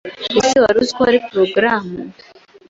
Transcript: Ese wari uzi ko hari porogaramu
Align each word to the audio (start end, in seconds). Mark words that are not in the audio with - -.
Ese 0.39 0.57
wari 0.63 0.77
uzi 0.81 0.91
ko 0.95 1.01
hari 1.07 1.17
porogaramu 1.27 1.95